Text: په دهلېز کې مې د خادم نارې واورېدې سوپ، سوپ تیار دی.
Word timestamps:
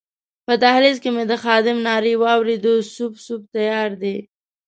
په 0.45 0.53
دهلېز 0.63 0.97
کې 1.03 1.09
مې 1.15 1.23
د 1.31 1.33
خادم 1.43 1.77
نارې 1.87 2.13
واورېدې 2.21 2.75
سوپ، 2.93 3.13
سوپ 3.25 3.41
تیار 3.55 3.89
دی. 4.01 4.17